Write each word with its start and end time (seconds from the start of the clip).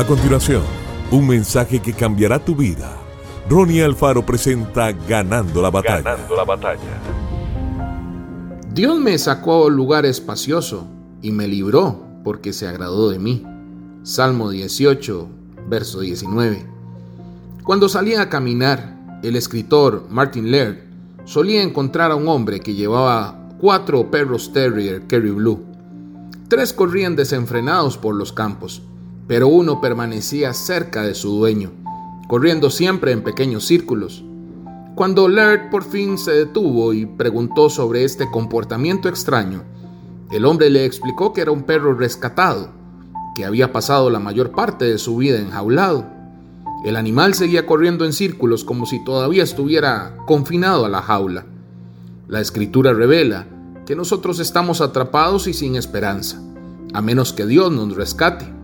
A 0.00 0.06
continuación, 0.06 0.62
un 1.10 1.26
mensaje 1.26 1.78
que 1.82 1.92
cambiará 1.92 2.42
tu 2.42 2.56
vida. 2.56 2.96
Ronnie 3.50 3.84
Alfaro 3.84 4.24
presenta 4.24 4.92
Ganando 4.92 5.60
la 5.60 5.68
batalla. 5.68 6.00
Ganando 6.00 6.36
la 6.36 6.44
batalla. 6.44 6.98
Dios 8.72 8.98
me 8.98 9.18
sacó 9.18 9.52
a 9.52 9.66
un 9.66 9.76
lugar 9.76 10.06
espacioso 10.06 10.86
y 11.20 11.32
me 11.32 11.46
libró 11.46 12.02
porque 12.24 12.54
se 12.54 12.66
agradó 12.66 13.10
de 13.10 13.18
mí. 13.18 13.44
Salmo 14.02 14.48
18, 14.48 15.28
verso 15.68 16.00
19. 16.00 16.66
Cuando 17.62 17.86
salía 17.90 18.22
a 18.22 18.30
caminar, 18.30 18.96
el 19.22 19.36
escritor 19.36 20.06
Martin 20.08 20.50
Laird 20.50 20.78
solía 21.26 21.62
encontrar 21.62 22.10
a 22.10 22.16
un 22.16 22.26
hombre 22.26 22.60
que 22.60 22.72
llevaba 22.72 23.50
cuatro 23.60 24.10
perros 24.10 24.50
terrier 24.54 25.02
Kerry 25.02 25.32
Blue. 25.32 25.62
Tres 26.48 26.72
corrían 26.72 27.16
desenfrenados 27.16 27.98
por 27.98 28.14
los 28.14 28.32
campos 28.32 28.80
pero 29.26 29.48
uno 29.48 29.80
permanecía 29.80 30.52
cerca 30.52 31.02
de 31.02 31.14
su 31.14 31.36
dueño, 31.36 31.70
corriendo 32.28 32.70
siempre 32.70 33.12
en 33.12 33.22
pequeños 33.22 33.64
círculos. 33.66 34.24
Cuando 34.94 35.28
Laird 35.28 35.70
por 35.70 35.84
fin 35.84 36.18
se 36.18 36.32
detuvo 36.32 36.92
y 36.92 37.06
preguntó 37.06 37.70
sobre 37.70 38.04
este 38.04 38.30
comportamiento 38.30 39.08
extraño, 39.08 39.62
el 40.30 40.44
hombre 40.44 40.70
le 40.70 40.84
explicó 40.84 41.32
que 41.32 41.40
era 41.40 41.50
un 41.50 41.62
perro 41.62 41.94
rescatado, 41.94 42.70
que 43.34 43.44
había 43.44 43.72
pasado 43.72 44.10
la 44.10 44.20
mayor 44.20 44.52
parte 44.52 44.84
de 44.84 44.98
su 44.98 45.16
vida 45.16 45.40
enjaulado. 45.40 46.06
El 46.84 46.96
animal 46.96 47.34
seguía 47.34 47.66
corriendo 47.66 48.04
en 48.04 48.12
círculos 48.12 48.62
como 48.62 48.86
si 48.86 49.02
todavía 49.04 49.42
estuviera 49.42 50.16
confinado 50.26 50.84
a 50.84 50.88
la 50.88 51.02
jaula. 51.02 51.46
La 52.28 52.40
escritura 52.40 52.92
revela 52.92 53.46
que 53.86 53.96
nosotros 53.96 54.38
estamos 54.38 54.80
atrapados 54.80 55.48
y 55.48 55.52
sin 55.52 55.74
esperanza, 55.74 56.40
a 56.92 57.02
menos 57.02 57.32
que 57.32 57.46
Dios 57.46 57.72
nos 57.72 57.96
rescate. 57.96 58.59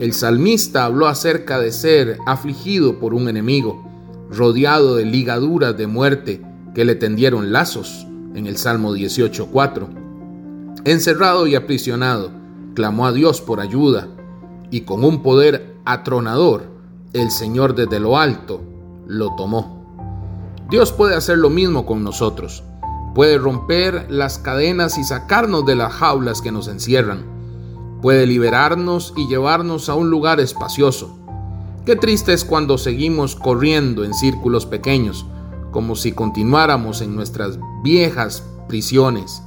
El 0.00 0.14
salmista 0.14 0.86
habló 0.86 1.08
acerca 1.08 1.58
de 1.58 1.72
ser 1.72 2.18
afligido 2.24 2.98
por 2.98 3.12
un 3.12 3.28
enemigo, 3.28 3.84
rodeado 4.30 4.96
de 4.96 5.04
ligaduras 5.04 5.76
de 5.76 5.86
muerte 5.86 6.40
que 6.74 6.86
le 6.86 6.94
tendieron 6.94 7.52
lazos, 7.52 8.06
en 8.34 8.46
el 8.46 8.56
Salmo 8.56 8.94
18.4. 8.94 10.80
Encerrado 10.86 11.46
y 11.46 11.54
aprisionado, 11.54 12.30
clamó 12.72 13.06
a 13.06 13.12
Dios 13.12 13.42
por 13.42 13.60
ayuda, 13.60 14.08
y 14.70 14.82
con 14.82 15.04
un 15.04 15.22
poder 15.22 15.76
atronador, 15.84 16.64
el 17.12 17.30
Señor 17.30 17.74
desde 17.74 18.00
lo 18.00 18.16
alto 18.16 18.62
lo 19.06 19.34
tomó. 19.36 19.84
Dios 20.70 20.92
puede 20.92 21.14
hacer 21.14 21.36
lo 21.36 21.50
mismo 21.50 21.84
con 21.84 22.02
nosotros. 22.02 22.64
Puede 23.14 23.36
romper 23.36 24.06
las 24.08 24.38
cadenas 24.38 24.96
y 24.96 25.04
sacarnos 25.04 25.66
de 25.66 25.74
las 25.74 25.92
jaulas 25.92 26.40
que 26.40 26.52
nos 26.52 26.68
encierran 26.68 27.39
puede 28.00 28.26
liberarnos 28.26 29.12
y 29.16 29.28
llevarnos 29.28 29.88
a 29.88 29.94
un 29.94 30.10
lugar 30.10 30.40
espacioso. 30.40 31.16
Qué 31.84 31.96
triste 31.96 32.32
es 32.32 32.44
cuando 32.44 32.78
seguimos 32.78 33.36
corriendo 33.36 34.04
en 34.04 34.14
círculos 34.14 34.66
pequeños, 34.66 35.26
como 35.70 35.96
si 35.96 36.12
continuáramos 36.12 37.00
en 37.00 37.14
nuestras 37.14 37.58
viejas 37.82 38.44
prisiones. 38.68 39.42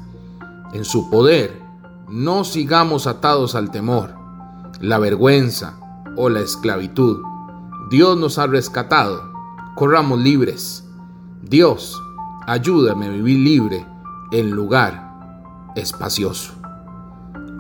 En 0.74 0.86
su 0.86 1.10
poder, 1.10 1.62
no 2.10 2.44
sigamos 2.44 3.08
atados 3.08 3.56
al 3.56 3.72
temor, 3.72 4.16
la 4.80 4.98
vergüenza 5.00 5.80
o 6.18 6.30
la 6.30 6.40
esclavitud. 6.40 7.22
Dios 7.90 8.18
nos 8.18 8.38
ha 8.38 8.48
rescatado, 8.48 9.32
corramos 9.76 10.20
libres. 10.20 10.84
Dios, 11.42 12.02
ayúdame 12.48 13.08
a 13.08 13.10
vivir 13.10 13.40
libre 13.40 13.86
en 14.32 14.52
lugar 14.52 15.14
espacioso. 15.76 16.63